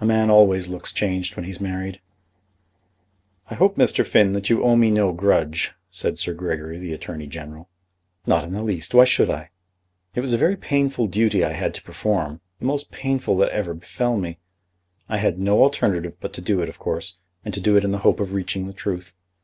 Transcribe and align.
"A 0.00 0.04
man 0.06 0.30
always 0.30 0.68
looks 0.68 0.92
changed 0.92 1.34
when 1.34 1.44
he's 1.44 1.60
married." 1.60 1.98
"I 3.50 3.56
hope, 3.56 3.74
Mr. 3.74 4.06
Finn, 4.06 4.30
that 4.30 4.48
you 4.48 4.62
owe 4.62 4.76
me 4.76 4.92
no 4.92 5.10
grudge," 5.10 5.72
said 5.90 6.18
Sir 6.18 6.34
Gregory, 6.34 6.78
the 6.78 6.92
Attorney 6.92 7.26
General. 7.26 7.68
"Not 8.28 8.44
in 8.44 8.52
the 8.52 8.62
least; 8.62 8.94
why 8.94 9.04
should 9.04 9.28
I?" 9.28 9.50
"It 10.14 10.20
was 10.20 10.32
a 10.32 10.38
very 10.38 10.54
painful 10.54 11.08
duty 11.08 11.40
that 11.40 11.50
I 11.50 11.54
had 11.54 11.74
to 11.74 11.82
perform, 11.82 12.40
the 12.60 12.66
most 12.66 12.92
painful 12.92 13.36
that 13.38 13.48
ever 13.48 13.74
befel 13.74 14.16
me. 14.16 14.38
I 15.08 15.16
had 15.16 15.40
no 15.40 15.60
alternative 15.60 16.16
but 16.20 16.32
to 16.34 16.40
do 16.40 16.60
it, 16.60 16.68
of 16.68 16.78
course, 16.78 17.16
and 17.44 17.52
to 17.52 17.60
do 17.60 17.76
it 17.76 17.82
in 17.82 17.90
the 17.90 17.98
hope 18.06 18.20
of 18.20 18.34
reaching 18.34 18.68
the 18.68 18.72
truth. 18.72 19.14